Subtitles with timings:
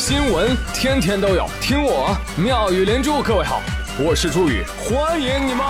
[0.00, 3.22] 新闻天天都有，听我妙语连珠。
[3.22, 3.60] 各位好，
[3.98, 5.62] 我是朱宇，欢迎你们！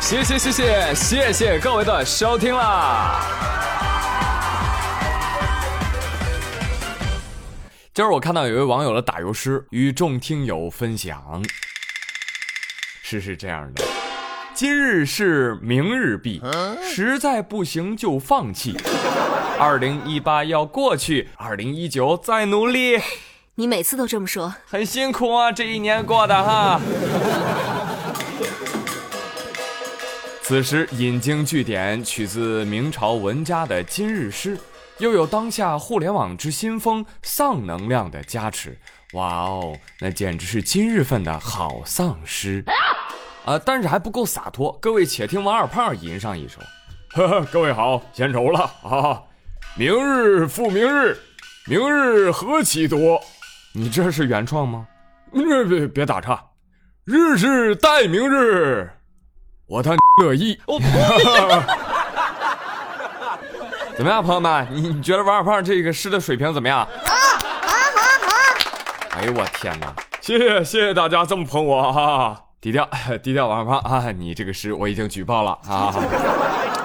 [0.00, 3.20] 谢谢谢谢谢谢各位的收听啦！
[7.92, 11.42] 今儿我看到有位网友的打油诗，与众听友分享，
[13.02, 13.84] 诗是这样的。
[14.54, 16.40] 今日事明日毕，
[16.80, 18.76] 实在不行就放弃。
[19.58, 23.00] 二零一八要过去，二零一九再努力。
[23.56, 26.80] 你每次都这么说，很辛苦啊，这一年过的哈。
[30.40, 34.56] 此时引经据典，取自明朝文家的今日诗，
[34.98, 38.78] 又有当下互联网之新风丧能量的加持。
[39.14, 42.62] 哇哦，那简直是今日份的好丧诗。
[42.66, 42.72] 啊，
[43.64, 44.76] 但是还不够洒脱。
[44.80, 46.60] 各位且听王二胖吟上一首。
[47.14, 49.22] 呵呵，各位好，献丑了啊！
[49.76, 51.16] 明日复明日，
[51.66, 53.20] 明日何其多。
[53.72, 54.86] 你这是原创吗？
[55.32, 56.42] 别别别打岔，
[57.04, 58.90] 日日待明日，
[59.66, 60.58] 我他乐意。
[63.96, 64.66] 怎么样，朋友们？
[64.70, 66.80] 你你觉得王二胖这个诗的水平怎么样？
[66.80, 68.32] 啊啊啊！
[69.16, 69.94] 哎呦我天哪！
[70.20, 72.43] 谢谢谢谢大家这么捧我哈。
[72.64, 72.88] 低调，
[73.22, 74.10] 低调，王胖啊！
[74.10, 75.94] 你这个诗我已经举报了啊！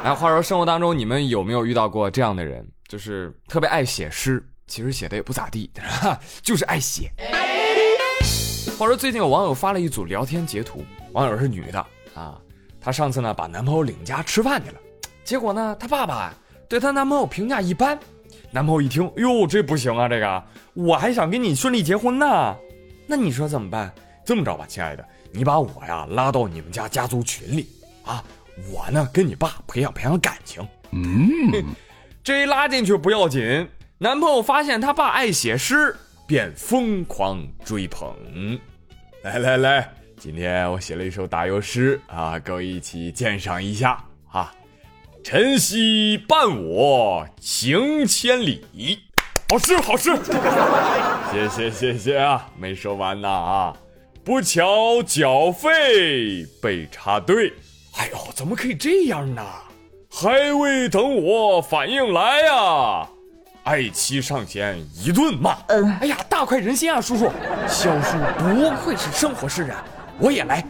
[0.04, 5.72] 哎， 话说生活当中你们有没有遇到过这样的人，就是特别爱写诗，其实写的也不咋地，
[6.44, 7.10] 就是爱写。
[8.78, 11.80] 话说最近有网友发了一组聊天截图，网友是女的
[12.14, 12.38] 啊，
[12.82, 14.78] 她上次呢把男朋友领家吃饭去了，
[15.24, 16.34] 结果呢她爸爸
[16.68, 17.98] 对她男朋友评价一般，
[18.52, 20.44] 男朋友一听，哟这不行啊，这个
[20.74, 22.54] 我还想跟你顺利结婚呢，
[23.08, 23.90] 那你说怎么办？
[24.26, 25.08] 这么着吧，亲爱的。
[25.32, 27.68] 你把我呀拉到你们家家族群里
[28.04, 28.24] 啊，
[28.72, 30.68] 我呢跟你爸培养培养感情。
[30.92, 31.64] 嗯，
[32.24, 33.68] 这一拉进去不要紧，
[34.00, 38.12] 男朋友发现他爸爱写诗，便疯狂追捧。
[39.22, 44.52] 来来来，今天我写了一首打油诗啊，各位一起鉴赏一下啊。
[45.24, 48.66] 晨曦伴我行千里，
[49.50, 50.18] 好诗好诗，
[51.32, 53.76] 谢谢谢谢啊，没说完呢啊。
[54.30, 57.52] 不巧缴费被插队，
[57.98, 59.44] 哎呦，怎么可以这样呢？
[60.08, 63.10] 还未等我反应来呀，
[63.64, 65.58] 爱妻上前一顿骂。
[65.70, 67.32] 嗯，哎呀，大快人心啊，叔叔，
[67.68, 69.76] 萧叔不愧是生活诗人，
[70.20, 70.64] 我也来。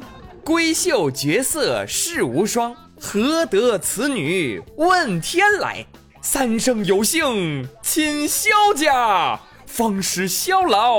[0.46, 5.86] 闺秀绝色世无双，何得此女问天来？
[6.22, 10.97] 三生有幸亲萧家，方使萧老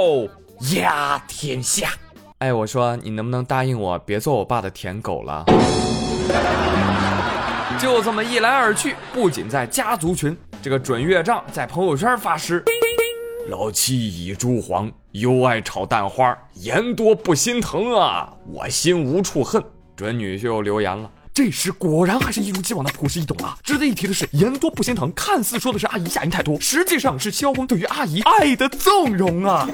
[0.75, 1.95] 压天下。
[2.41, 5.45] 哎，我说你能不能答应我，别做我爸的舔狗了？
[7.79, 12.65] 就这么一来二去，不仅在家族群，这个准岳丈在朋友圈发誓：
[13.51, 19.63] 老妻已朱黄，又爱炒蛋花，言多不心疼啊，我心无处恨。
[19.95, 21.11] 准女婿又留言了。
[21.33, 23.57] 这时果然还是一如既往的朴实易懂啊！
[23.63, 29.67] 值得一提的是，言多不心疼，看似说的是阿姨下人太多，实际上是萧翁对于阿姨爱的纵容啊！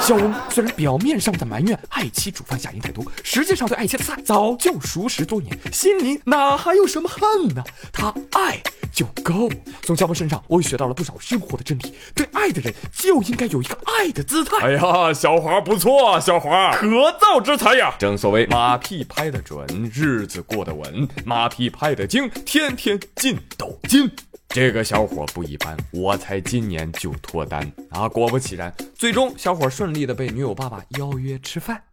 [0.00, 7.62] 萧翁虽然表面上在埋怨爱妻煮饭下人太多，实际上对爱妻的菜早就熟识多年，心里哪还有什么恨呢？
[7.92, 8.60] 他爱。
[8.92, 9.54] 就够了。
[9.82, 11.94] 从肖峰身上，我也学到了不少生活的真理。
[12.12, 14.56] 对爱的人，就应该有一个爱的姿态。
[14.58, 17.94] 哎呀，小华不错，小华可造之才呀！
[18.00, 19.64] 正所谓马屁拍得准，
[19.94, 24.10] 日子过得稳；马屁拍得精，天天进斗金。
[24.48, 28.08] 这个小伙不一般，我才今年就脱单啊！
[28.08, 31.84] 果不其然，最终小伙顺利的被女友爸爸邀约吃饭。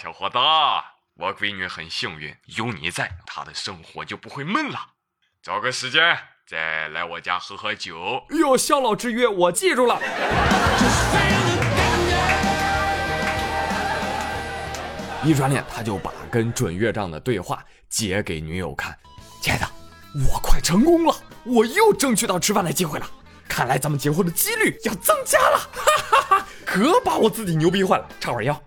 [0.00, 0.38] 小伙子，
[1.16, 4.78] 我闺女很幸运，有你在，她的生活就不会闷了。
[5.42, 6.16] 找个时间。
[6.48, 8.22] 再来我家喝喝酒。
[8.30, 10.00] 哟，肖老之约，我记住了。
[15.24, 18.96] 一转脸，他就把跟准岳丈的对话截给女友看。
[19.40, 19.66] 亲爱的，
[20.30, 21.14] 我快成功了，
[21.44, 23.06] 我又争取到吃饭的机会了。
[23.48, 25.58] 看来咱们结婚的几率要增加了。
[25.72, 28.08] 哈哈哈，可把我自己牛逼坏了。
[28.20, 28.60] 插会儿腰，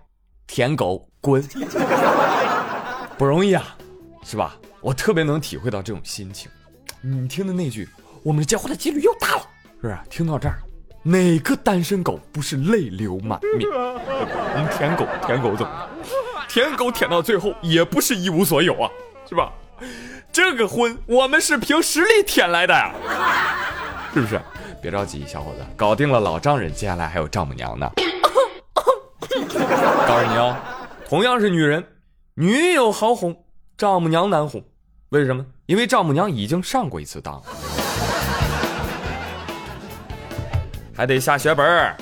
[0.46, 1.42] 舔狗滚。
[3.16, 3.76] 不容易啊，
[4.24, 4.56] 是吧？
[4.80, 6.50] 我特别能体会到这种心情。
[7.00, 7.88] 你听的那句，
[8.22, 9.42] 我们结婚的几率又大了，
[9.80, 9.98] 是不是？
[10.10, 10.60] 听到这儿，
[11.02, 13.68] 哪个单身狗不是泪流满面？
[13.72, 15.88] 我们舔狗，舔狗怎么了？
[16.52, 18.90] 舔狗舔到最后也不是一无所有啊，
[19.26, 19.50] 是吧？
[20.30, 22.92] 这个婚我们是凭实力舔来的呀，
[24.12, 24.38] 是不是？
[24.82, 27.90] 别着急，小伙子，搞定了老丈人，接下来还有丈母娘呢。
[30.06, 30.54] 告诉你哦，
[31.08, 31.82] 同样是女人，
[32.34, 33.34] 女友好哄，
[33.78, 34.62] 丈母娘难哄，
[35.08, 35.42] 为什么？
[35.64, 37.42] 因为丈母娘已经上过一次当，
[40.94, 41.96] 还得下血本儿。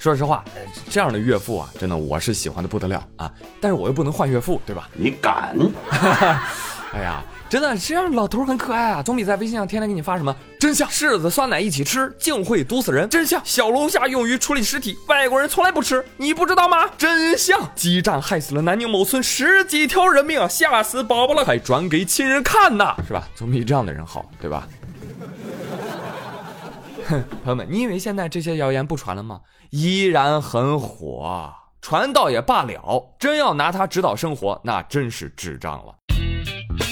[0.00, 0.42] 说实话，
[0.88, 3.30] 这样的岳父啊，真的我是喜欢的不得了啊！
[3.60, 4.88] 但是我又不能换岳父，对吧？
[4.94, 5.54] 你敢？
[6.94, 13.06] 哎呀，真的这样老头很可爱啊，总比在微信上天天给你发什么真相柿子酸奶一起吃，竟会毒死人。
[13.10, 16.88] 真相小龙虾用于处理尸体，外国人从来不吃，你不知道吗？
[16.96, 23.28] 真相激战害死了南宁某村十几条人命啊，吓死宝宝了，还转给亲人看呐，是吧？
[23.36, 24.66] 总比这样的人好，对吧？
[27.42, 29.40] 朋友们，你以为现在这些谣言不传了吗？
[29.70, 35.94] 依然很火，传倒也罢了，真要拿它指导生活，那真是智障了。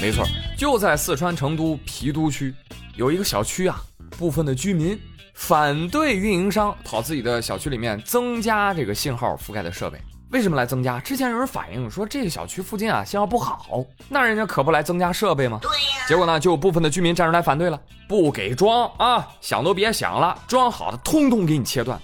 [0.01, 0.25] 没错，
[0.57, 2.53] 就在四川成都郫都区，
[2.97, 3.81] 有一个小区啊，
[4.19, 4.99] 部分的居民
[5.35, 10.01] 反对运营商跑自己的小区里面增加这个信号覆盖的设备。
[10.31, 11.01] 为什么来增加？
[11.01, 15.59] 之前有人反映说这个小区附近啊信号不好，那人家可不来增加设备吗？
[15.63, 16.07] 对呀。
[16.07, 21.99] 结果呢，就有部分的居民站出来反对了，不给装啊，想都别想了，装好的通通给你切断。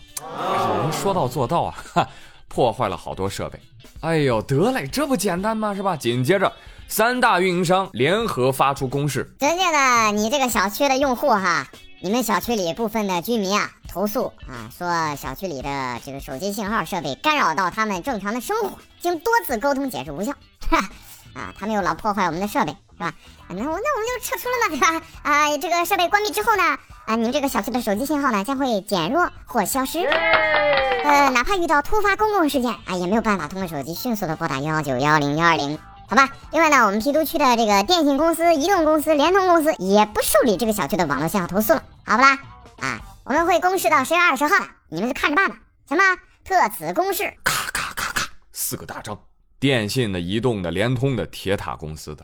[0.83, 2.09] 人说到做到啊，哈，
[2.49, 3.59] 破坏了好多设备。
[4.01, 5.75] 哎呦，得嘞，这不简单吗？
[5.75, 5.97] 是吧？
[5.97, 6.51] 紧接着，
[6.89, 11.67] 三大运营商联合发出公示，尊敬的你这个小区的用户哈，
[12.05, 13.71] 你们小区里部分的居民啊。
[13.91, 20.33] 投诉啊，说小区里的这个手机信号设备干扰到他们正常的生活，经多次沟通解释无效。
[21.35, 23.15] 啊，他们又老破坏我们的设备，是吧？
[23.49, 25.07] 那我那我们就撤出了嘛，对吧？
[25.23, 26.63] 啊，这个设备关闭之后呢，
[27.07, 30.01] 啊，你们这个小区的手机信号呢将会减弱或消失。
[30.01, 35.79] 呃，哪怕遇到突发公共事件啊，也没有办法通过手机迅速的拨打幺幺九幺零幺二零，
[36.09, 36.29] 好吧？
[36.51, 42.39] 另外呢，我们郫都区的这个电信公司、移动公司、联通公司也不受理这个小区的网络信号投诉了，好不啦？
[42.79, 43.01] 啊。
[43.25, 45.57] 我们会公示到十月二十号的，你们就看着办吧，
[45.87, 46.05] 行吗？
[46.45, 47.33] 特此公示。
[47.43, 49.19] 咔咔咔咔，四个大章，
[49.59, 52.23] 电信的、移动的、联通的、铁塔公司的，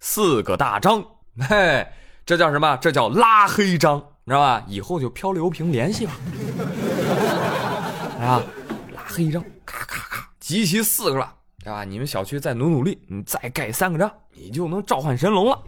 [0.00, 1.04] 四个大章，
[1.38, 1.86] 嘿，
[2.24, 2.74] 这叫什么？
[2.78, 4.64] 这叫拉黑章，知道吧？
[4.66, 6.12] 以后就漂流瓶联系吧。
[8.18, 8.42] 啊，
[8.94, 11.30] 拉黑章，咔咔咔，集齐四个了，
[11.62, 11.84] 对吧？
[11.84, 15.62] 你们小区再努努力，你再盖三个章，你就能召唤神龙了。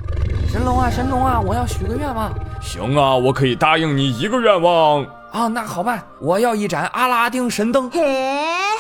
[0.55, 2.33] 神龙啊，神龙啊，我要许个愿望。
[2.63, 5.49] 行啊，我可以答应你一个愿望啊。
[5.49, 7.91] 那好办，我要一盏阿拉丁神灯，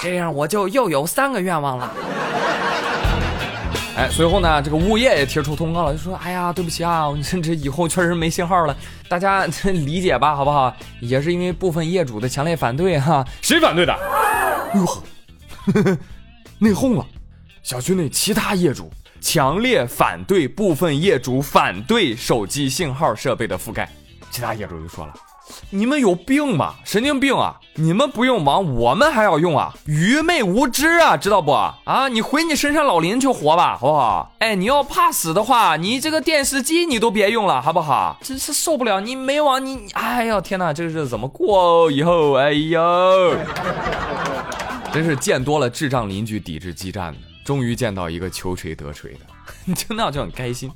[0.00, 1.90] 这样我就又有三个愿望了。
[3.98, 8.76] 哎，随后呢，这个物业也贴出通告了，就说：“哎呀，对不起啊，这这以后确实没信号了，
[9.08, 10.72] 大家理解吧，好不好？
[11.00, 13.26] 也是因为部分业主的强烈反对哈。
[13.42, 13.92] 谁反对的？
[14.76, 15.02] 哟呵，
[16.60, 17.04] 内讧了，
[17.64, 18.88] 小区内其他业主。”
[19.24, 23.90] 强烈反对部分业主反对手机信号设备的覆盖，
[24.30, 25.14] 其他业主就说了
[25.70, 26.74] ：“你们有病吧？
[26.84, 27.58] 神经病啊！
[27.76, 29.72] 你们不用网，我们还要用啊！
[29.86, 31.52] 愚昧无知啊，知道不？
[31.52, 34.30] 啊，你回你深山老林去活吧，好不好？
[34.40, 38.18] 哎，你要怕死的话，你这个电视机你都别用了，好不好？
[38.22, 39.00] 真是受不了！
[39.00, 41.90] 你没网，你哎呀天哪，这个日子怎么过？
[41.90, 43.34] 以后哎呦，
[44.92, 50.72] 真是见多了智障邻居抵制基站的。”终于见到一个求锤得锤的， 听到就很开心。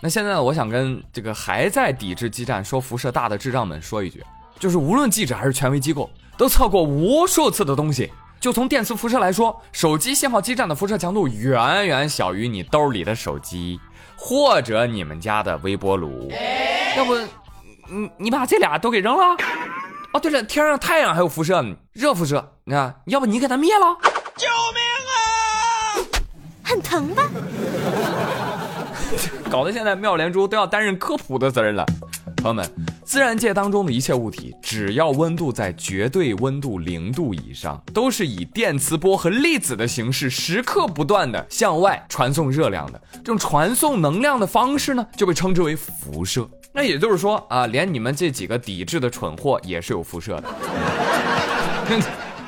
[0.00, 4.24] 那现在，我想跟这个还在抵制基站、说辐射大的智障们说一句，
[4.58, 8.10] 就是无论记者还是权威机构，都测过无数次的东西。
[8.40, 13.78] 就从电磁辐射来说，手机信号基站的辐射强度远远小于你兜里的手机
[14.16, 16.28] 或者你们家的微波炉。
[16.96, 17.14] 要不，
[17.88, 19.36] 你你把这俩都给扔了？
[20.12, 23.96] 哦，对了，天上太阳还有辐射呢，热辐射，你看，要不你给它灭了？
[24.36, 24.81] 救命！
[26.72, 27.28] 很疼吧？
[29.50, 31.84] 搞得现在妙莲珠都要担任科普的责任了。
[32.36, 32.66] 朋友们，
[33.04, 42.98] 自然界当中的一切物体，只要温度在绝对温度零度以上，都是以电磁波和粒子的形式，时刻不断的向外传送热量的。
[43.16, 46.48] 这种传送能量的方式呢，就被称之为辐射。
[46.72, 50.44] 那也就是说啊，连你们这几个抵制的蠢货也是有辐射的。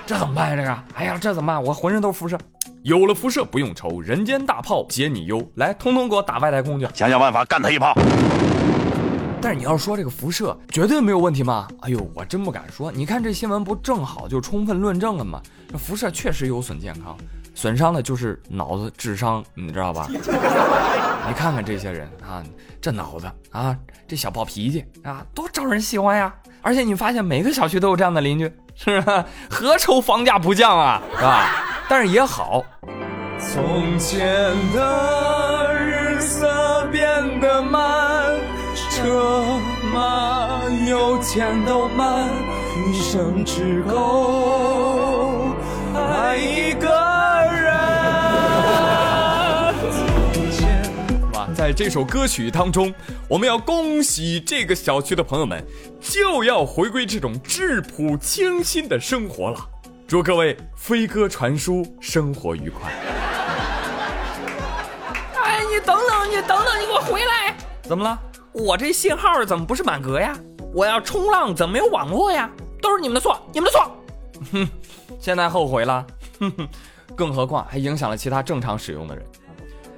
[0.06, 0.56] 这怎么办呀？
[0.56, 1.62] 这个，哎呀，这怎么办？
[1.62, 2.38] 我浑身都是辐射。
[2.84, 5.42] 有了辐射不用愁，人间大炮解你忧。
[5.54, 7.94] 来，通通给我打外太空去，想想办法干他一炮。
[9.40, 11.66] 但是你要说这个辐射绝对没有问题吗？
[11.80, 12.92] 哎呦，我真不敢说。
[12.92, 15.40] 你看这新闻不正好就充分论证了吗？
[15.72, 17.16] 这辐射确实有损健康，
[17.54, 20.06] 损伤的就是脑子智商，你知道吧？
[21.26, 22.44] 你看看这些人啊，
[22.82, 23.74] 这脑子啊，
[24.06, 26.34] 这小暴脾气啊，多招人喜欢呀！
[26.60, 29.24] 而且你发现每个小区都有这样的邻居，是不是？
[29.48, 31.00] 何愁房价不降啊？
[31.16, 31.73] 是吧？
[31.88, 32.64] 但是也好。
[33.38, 34.26] 从前
[34.72, 38.38] 的日色变得慢，
[38.90, 39.44] 车
[39.92, 42.28] 马邮件都慢，
[42.86, 45.54] 一生只够
[45.94, 46.88] 爱一个
[47.52, 47.74] 人。
[51.32, 52.92] 哇，在在这首歌曲当中，
[53.26, 55.64] 我们要恭喜这个小区的朋友们，
[55.98, 59.58] 就要回归这种质朴清新的生活了。
[60.06, 62.92] 祝各位飞鸽传书，生活愉快。
[65.42, 67.56] 哎，你等等，你等等，你给我回来！
[67.82, 68.18] 怎么了？
[68.52, 70.38] 我这信号怎么不是满格呀？
[70.74, 72.50] 我要冲浪怎么没有网络呀？
[72.82, 73.96] 都是你们的错，你们的错！
[74.52, 74.68] 哼，
[75.18, 76.06] 现在后悔了。
[76.38, 76.68] 哼哼，
[77.16, 79.24] 更何况还影响了其他正常使用的人。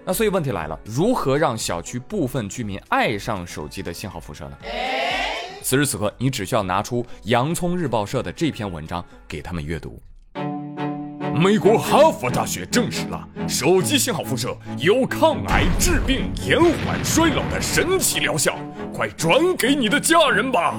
[0.04, 4.56] 那所以问题来了，如何让小区部分居民爱上手机的信号辐射呢？
[5.66, 10.00] 此时此刻，你只需要拿出洋葱日报社的这篇文章给他们阅读。
[11.34, 18.56] 美国哈佛大学证实了手机信号辐射有抗癌、治病、延缓衰老的神奇疗效，
[18.94, 20.76] 快转给你的家人吧！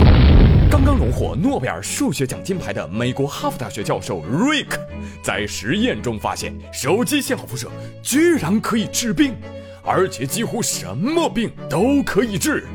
[0.72, 4.80] 刚刚荣获诺贝尔数学奖金牌的美国哈佛大学教授瑞克，
[5.22, 7.70] 在实验中发现，手机信号辐射
[8.02, 9.36] 居然可以治病，
[9.84, 12.66] 而且几乎什么病都可以治。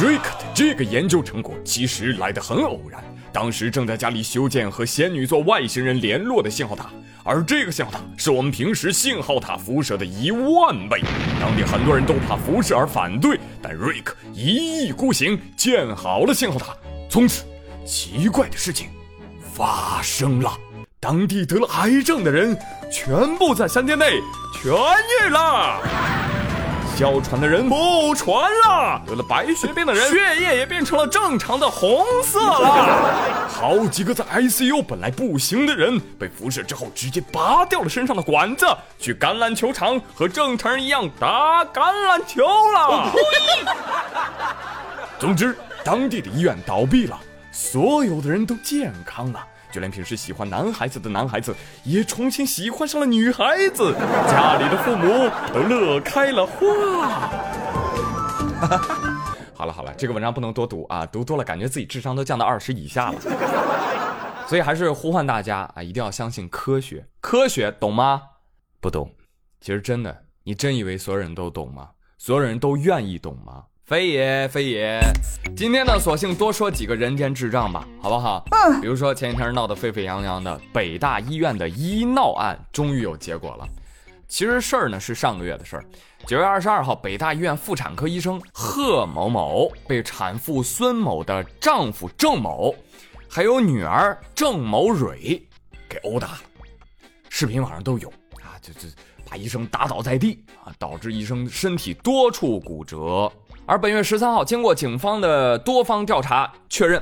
[0.00, 3.02] 瑞克的这个研究成果其实来得很偶然，
[3.32, 6.90] 当时正在家里修建和仙女座外星人联络的信号塔，
[7.24, 11.00] 而这个信号塔是我们平时信号塔辐射的一万倍。
[11.40, 16.76] 当地很多人都怕辐射而反对，但瑞克一意孤行，建好了信号塔。
[17.08, 17.44] 从此，
[17.86, 18.88] 奇怪的事情
[19.54, 20.52] 发生了，
[20.98, 22.56] 当地得了癌症的人
[22.92, 24.20] 全部在三天内
[24.52, 24.68] 痊
[25.24, 26.09] 愈了。
[27.00, 33.48] 哮喘的人不喘了，得了白血病的人血液也变成了正常的红色了。
[33.48, 38.66] 好几个在 ICU 本来不行的人，被辐射之后直接拔掉了身上的管子，
[38.98, 42.42] 去橄榄球场和正常人一样打橄榄球
[42.74, 43.10] 了。
[45.18, 47.18] 总之，当地的医院倒闭了，
[47.50, 49.42] 所有的人都健康了。
[49.70, 53.92] 就连平时喜欢男孩子的男孩子，也重新喜欢上了女孩子。
[54.28, 56.66] 家里的父母都乐开了花。
[59.54, 63.20] 好了好了，这个文章不能多读啊，读多了感觉自己智商都降到二十以下了。
[64.46, 67.06] 所以还是呼唤大家啊，一定要相信科学。
[67.20, 68.22] 科学懂吗？
[68.80, 69.14] 不懂。
[69.60, 71.90] 其实真的，你真以为所有人都懂吗？
[72.18, 73.64] 所有人都愿意懂吗？
[73.90, 75.00] 非也非也，
[75.56, 78.44] 今天呢，索性多说几个人间智障吧，好不好？
[78.52, 78.80] 嗯。
[78.80, 83.66] 比如说前几天闹得沸沸扬扬的北大医院的医闹案，终于有结果了。
[84.28, 85.84] 其实事儿呢是上个月的事儿，
[86.24, 92.72] 九月二十二号，北大医院妇产科医生贺某某被产妇孙某的丈夫郑某，
[93.28, 95.42] 还有女儿郑某蕊
[95.88, 96.40] 给殴打了。
[97.28, 98.86] 视频网上都有啊，就就
[99.28, 103.28] 把医生打倒在地啊，导致医生身体多处骨折。
[103.66, 107.00] 而本月十三号，经过警方的多方调查，确认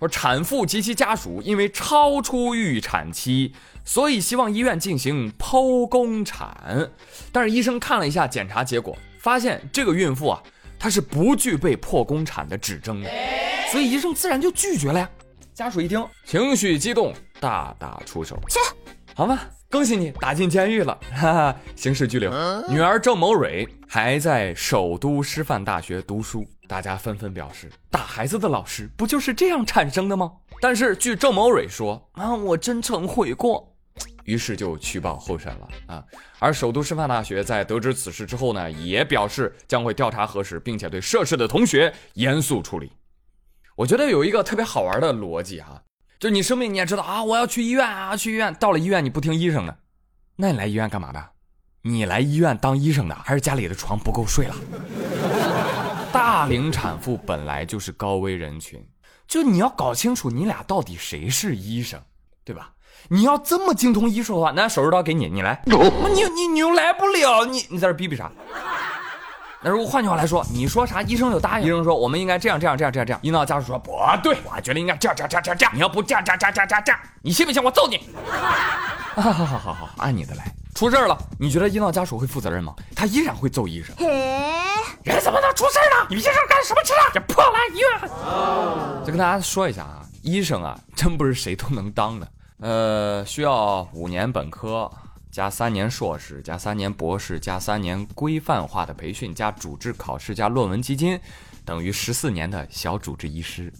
[0.00, 6.90] 说产妇及其家属因为超出预产期，所以希望医院进行剖宫产。
[7.30, 10.42] 但是医生看了一下检查结果，发现这个孕妇啊，
[10.78, 13.08] 她是不具备破宫产的指征的，
[13.70, 15.08] 所以医生自然就拒绝了呀。
[15.54, 18.36] 家属一听，情绪激动，大打出手。
[18.48, 18.58] 切，
[19.14, 19.48] 好吧。
[19.70, 22.30] 恭喜你打进监狱了， 哈哈，刑事拘留。
[22.70, 30.32] 女儿郑某蕊还在首都师范大学读书，大家纷纷表示，打孩子的老师不就是这样产生的吗？
[30.62, 33.76] 但是据郑某蕊说，啊，我真诚悔过，
[34.24, 36.02] 于是就取保候审了啊。
[36.38, 42.90] 而首都师范大学在得知此事之后呢，也表示将会调查核实，并且对涉事的同学严肃处理。
[43.76, 45.82] 我觉得有一个特别好玩的逻辑哈。
[46.18, 48.52] 就你生病，你也知道啊，我要去医院啊，去医院。
[48.54, 49.76] 到了医院，你不听医生的，
[50.34, 51.24] 那你来医院干嘛的？
[51.82, 54.54] 你来医院当医生的，还是家里的床不够睡了？
[56.12, 58.84] 大龄产妇本来就是高危人群，
[59.28, 62.00] 就你要搞清楚你俩到底谁是医生，
[62.44, 62.72] 对吧？
[63.08, 65.62] 你要这么精通医术的话，那手术刀给你，你来。
[65.66, 65.76] 你
[66.34, 68.32] 你你又来不了，你你在这逼逼啥？
[69.60, 71.66] 那如果换句话来说，你说啥，医生就答应。
[71.66, 73.18] 医生说我们应该这样这样这样这样这样。
[73.22, 75.74] 医闹家属说不对，我觉得应该这样这样这样这样。
[75.74, 78.08] 你要不这样这样这样这样这样，你信不信我揍你？
[79.16, 80.44] 好好好好好，按你的来。
[80.76, 82.72] 出事了，你觉得医闹家属会负责任吗？
[82.94, 83.92] 他依然会揍医生。
[85.02, 86.06] 人怎么能出事呢？
[86.08, 87.00] 你们医生干什么吃的？
[87.14, 89.04] 这破烂医院。
[89.04, 92.28] 就跟大家说一下啊，医生啊，真不是谁都能当的。
[92.60, 94.88] 呃，需要五年本科。
[95.38, 101.16] 加三年硕士，加三年博士，加三年规范化的培训，加主治考试，加论文基金，
[101.64, 103.72] 等于十四年的小主治医师。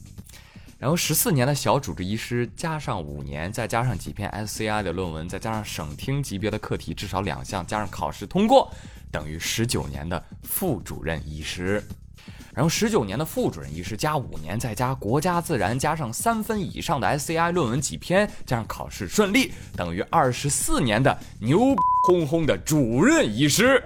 [0.79, 8.73] 然后十四年的小主治医师加上五年，再加上几篇 SCI 的论文，再加上省厅级别的课题至少两项，加上考试通过，
[9.11, 11.83] 等于十九年的副主任医师。
[12.59, 21.73] 然后十九年的副主任医师加五年，再加国家自然，加上三分以上的 SCI 论文几篇，加上考试顺利，等于二十四年的牛
[22.09, 23.81] 哄哄的主任医师。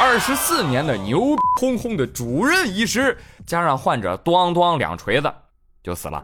[0.00, 3.16] 二十四年的牛哄哄的主任医师，
[3.46, 5.32] 加上患者咣咣两锤子
[5.80, 6.20] 就死了。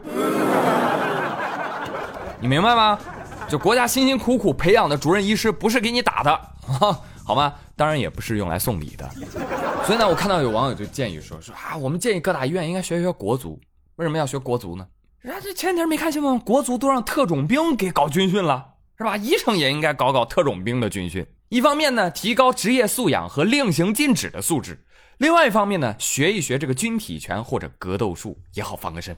[2.41, 2.99] 你明白吗？
[3.47, 6.41] 就国家辛辛苦苦培养的主任医师，不是给你打的，
[7.25, 7.53] 好吗？
[7.79, 9.09] 当然也不是用来送礼的。
[9.87, 13.57] 所以呢，我看到有网友就建议说说啊，我们建议各大医院应该学学国足。
[13.95, 14.85] 为什么要学国足呢？
[15.21, 18.65] 人家这前几天没看新闻，国足都让特种兵给搞军训了，
[18.97, 19.15] 是吧？
[19.15, 21.25] 医生也应该搞搞特种兵的军训。
[21.47, 24.73] 一方面呢，提高职业素养和令行禁止的素质；
[25.19, 29.15] 另外一方面呢，学一学这个军体拳或者格斗术也好防个身。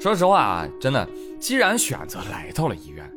[0.00, 1.08] 说实话啊，真的，
[1.40, 3.12] 既然选择来到了医院，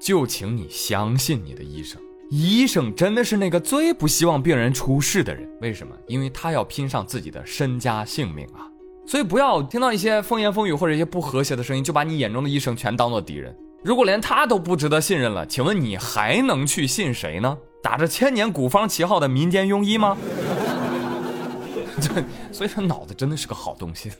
[0.00, 2.02] 就请你相信你的医生。
[2.36, 5.48] 医生真的是那个最不希望病人出事的人。
[5.60, 5.94] 为什么？
[6.08, 8.66] 因为他要拼上自己的身家性命啊！
[9.06, 13.56] 所以不要听到一些风言风语或者一些不和谐的声音，就把你眼中的医生全当做敌人。
[13.84, 17.56] 如果连他都不值得信任了，请问你还能去信谁呢？
[17.80, 20.16] 打着千年古方旗号的民间庸医吗？
[22.00, 22.10] 这
[22.50, 24.10] 所以说脑子真的是个好东西。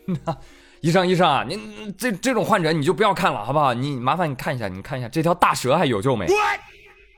[0.83, 3.75] 医生，医生啊，您这这种患者你就不要看了，好不好？
[3.75, 6.28] 你麻烦你看一下，你看一下这条大蛇还有救没？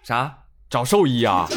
[0.03, 0.35] 啥？
[0.69, 1.47] 找兽医啊？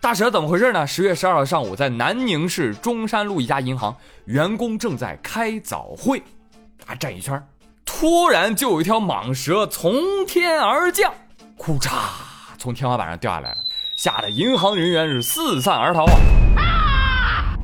[0.00, 0.86] 大蛇怎么回事呢？
[0.86, 3.94] 十月十二号上午，在南宁市中山路一家银行，
[4.24, 6.22] 员工正在开早会，
[6.86, 7.40] 啊，站一圈，
[7.84, 9.94] 突然就有一条蟒蛇从
[10.26, 11.12] 天而降，
[11.56, 11.90] 库嚓，
[12.58, 13.58] 从天花板上掉下来了，
[13.96, 17.56] 吓得银行人员是四散而逃啊！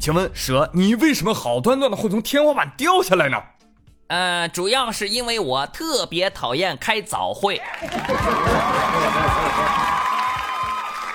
[0.00, 3.36] 请问蛇，你为什么好端端的会从天花板掉下来呢？
[4.08, 7.60] 呃，主要是因为我特别讨厌开早会。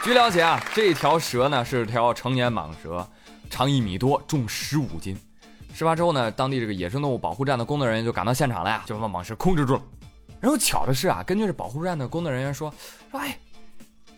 [0.03, 3.05] 据了解啊，这条蛇呢是条成年蟒蛇，
[3.49, 5.19] 长一米多，重十五斤。
[5.73, 9.81] 事发之后呢，当地这个野生动物保护站的工作人员就赶到现场了呀，就把蟒蛇控制住了。
[10.39, 12.73] 然后巧的是啊，根据这保护站的工作人员说，
[13.11, 13.37] 说哎，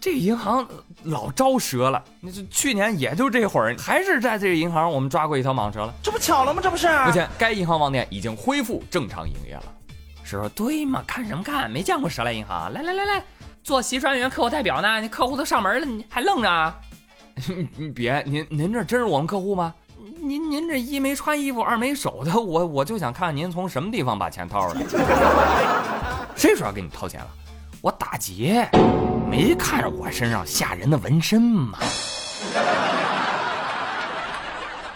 [0.01, 0.68] 这银行
[1.03, 2.03] 老招蛇了。
[2.22, 5.94] 那这去年也就这会儿，还是在这个银行我们抓过一条蟒蛇了。
[6.01, 6.62] 这不巧了吗？
[6.63, 6.88] 这不是。
[7.06, 9.63] 目前该银行网点已经恢复正常营业了。
[10.24, 11.04] 是说对吗？
[11.06, 11.69] 看什么看？
[11.69, 12.71] 没见过蛇来银行。
[12.71, 13.24] 来来来来。
[13.63, 15.02] 做协专员、客户代表呢？
[15.02, 16.74] 你客户都上门了，你还愣着？
[17.78, 19.74] 你别，您您这真是我们客户吗？
[20.21, 24.82] 您您这一没穿衣服，二没手的，我我就想看看您从什么地方把钱掏出来。
[26.36, 27.28] 谁说要给你掏钱了？
[27.82, 28.67] 我打劫，
[29.30, 31.78] 没看着我身上吓人的纹身吗？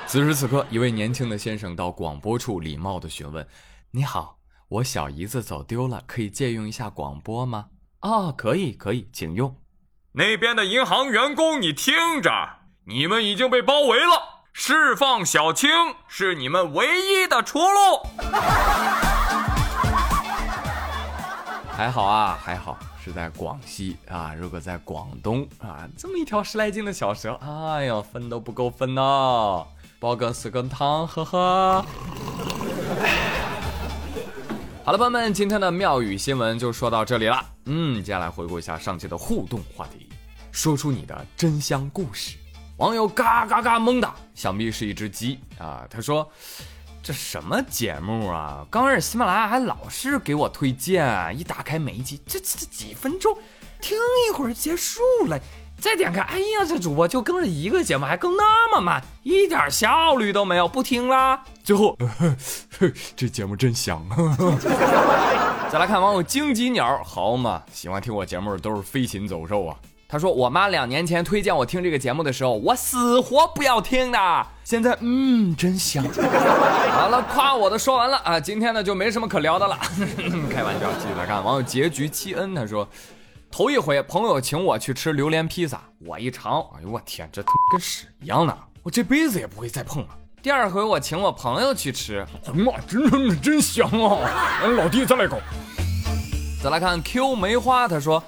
[0.08, 3.48] 此时此刻，一位年轻的先生到广播处礼貌的询问
[3.91, 7.67] ：“你好，我小姨子走丢了，可以借用一下广播吗？”
[8.02, 9.56] 啊，可以可以，请用。
[10.13, 12.32] 那边的银行员工，你听着，
[12.86, 15.69] 你们已经被包围了，释放小青
[16.08, 18.08] 是你们唯一的出路。
[21.76, 29.02] 还好啊，还好是在广西啊，如果在广东啊，这么一条十来斤的小蛇，哎呀，分都不够分呢，
[30.00, 31.86] 煲个四根汤，呵呵。
[34.86, 37.44] 好了，朋友们，今天的妙语新闻就说到这里了。
[37.66, 40.08] 嗯，接下来回顾一下上期的互动话题，
[40.54, 42.38] 说出你的真香故事。
[42.78, 45.86] 网友嘎嘎嘎懵的，想必是一只鸡啊。
[45.89, 46.26] 他说
[47.04, 48.66] ：“这什么节目啊？
[48.72, 53.38] 刚开始喜马拉雅还老是给我推荐，一打开每一集，这这几分钟，
[53.82, 53.98] 听
[54.30, 55.38] 一会儿结束了。”
[55.82, 61.44] 再点开，哎呀，这主播就更了一个节目，还更那么慢，一点效率都没有，不听啦。
[61.62, 61.98] 最后，
[63.18, 64.02] 这节目真香。
[65.70, 69.76] 再来看网友荆棘鸟，好嘛，喜欢听我节目的都是飞禽走兽啊。
[70.13, 74.47] 他说，我妈两年前推荐我听这个节目的时候，我死活不要听的。
[74.63, 76.04] 现在，嗯，真香。
[76.04, 79.76] 好了，夸我的说完了啊，今天呢就没什么可聊的了。
[80.54, 82.88] 开玩笑，继续来看网友结局七恩，他说。
[83.49, 90.10] 头一回朋友请我去吃榴莲披萨，我一尝，哎呦我天，这跟屎一样的，我这辈子也不会再碰了。
[90.43, 92.23] 第二回我请我朋友去吃，
[92.54, 94.30] 妈，真真真香啊！
[94.78, 95.39] 老弟再来口。
[96.63, 98.23] 再来看 Q 梅花，他说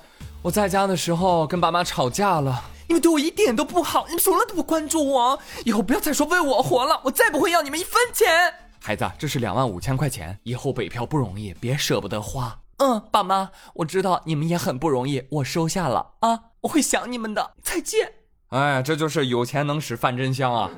[0.45, 8.53] 我在家的时候跟爸妈吵架了，你们对我一点都不好，你们从来都不关注我，以后不要再说为我活了，我再不会要你们一分钱。
[8.79, 12.59] 孩子，这是两万五千块钱，以后北漂不容易，别舍不得花。
[12.77, 18.13] 嗯，爸妈，我知道你们也很不容易，我收下了啊，我会想你们的，再见。
[18.49, 20.69] 哎，这就是有钱能使饭真香啊！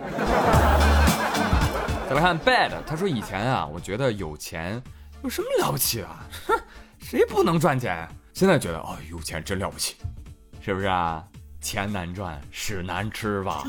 [2.07, 4.81] 再来看 bad，他说以前啊，我觉得有钱
[5.23, 6.25] 有什么了不起啊？
[6.47, 6.57] 哼，
[6.99, 8.07] 谁不能赚钱？
[8.37, 9.95] 现在觉得哦，有钱真了不起，
[10.61, 11.23] 是不是啊？
[11.59, 13.65] 钱难赚，屎难吃吧？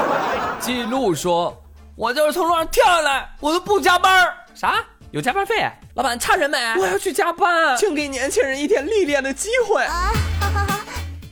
[0.60, 1.58] 记录说，
[1.96, 4.30] 我就是从楼上跳下来，我都不加班。
[4.54, 4.84] 啥？
[5.10, 6.58] 有加班费，老板差人没？
[6.78, 9.82] 我要去加班，请给年轻人一点历练的机会。
[9.84, 10.80] 啊哈哈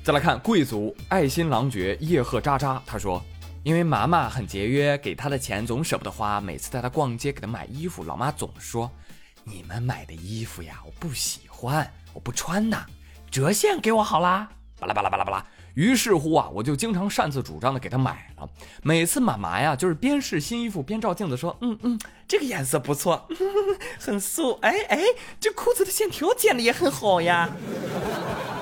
[0.03, 3.23] 再来看贵族爱新郎爵叶赫渣渣，他说。
[3.65, 6.41] 因为妈妈很节约，给她的钱总舍不得花。
[6.41, 8.91] 每次带她逛街，给她买衣服，老妈总说
[9.45, 12.85] ：“你们买的衣服呀，我不喜欢，我不穿呐，
[13.31, 14.49] 折现给我好啦。”
[14.81, 15.45] 巴拉巴拉巴拉巴拉。
[15.75, 18.49] 于是乎啊，我就经常擅自主张的给他买了。
[18.83, 23.29] 每次妈妈呀，就是边试新衣服边照镜子说：“嗯嗯，这个颜色不错，
[24.01, 24.59] 很素。
[24.63, 25.01] 哎哎，
[25.39, 27.49] 这裤子的线条剪的也很好呀。”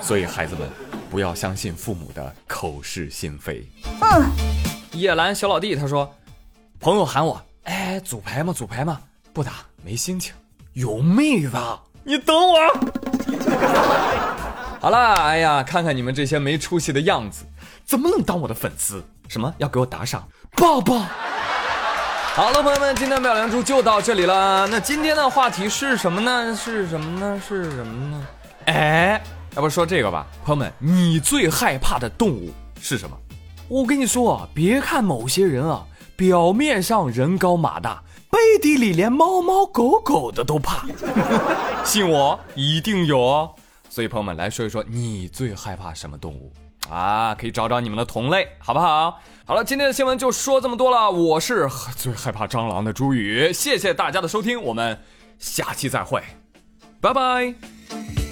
[0.02, 0.68] 所以孩子们，
[1.08, 3.66] 不要相信父母的口是心非。
[4.00, 4.30] 嗯。
[4.92, 6.14] 叶兰小老弟他说
[6.80, 8.52] ：“朋友喊我，哎，组牌吗？
[8.52, 9.00] 组牌吗？
[9.32, 10.34] 不打，没心情。
[10.74, 11.56] 有妹子，
[12.04, 12.58] 你等我。
[14.80, 17.44] 好了，哎呀，看看你们这些没出息的样子，
[17.84, 19.02] 怎么能当我的粉丝？
[19.28, 20.26] 什么要给我打赏？
[20.56, 21.00] 抱抱。
[22.34, 24.66] 好了，朋友们，今天妙良珠就到这里了。
[24.68, 26.54] 那今天的话题是什么呢？
[26.54, 27.42] 是什么呢？
[27.48, 28.26] 是什么呢？
[28.66, 29.20] 哎，
[29.54, 33.16] 要不说这个吧，朋友们，你最害怕的动物是什么？”
[33.68, 35.84] 我跟你说啊，别看某些人啊，
[36.14, 40.86] 表面上人高马大，背地里连猫猫狗狗的都怕。
[41.84, 43.54] 信我，一定有哦。
[43.88, 46.52] 所以朋友们来说一说，你最害怕什么动物
[46.90, 47.34] 啊？
[47.34, 49.18] 可以找找你们的同类，好不好？
[49.46, 51.10] 好了，今天的新闻就说这么多了。
[51.10, 55.00] 我是最害怕蟑螂的朱宇，谢谢大家的收听，我们
[55.38, 56.22] 下期再会，
[57.00, 58.25] 拜拜。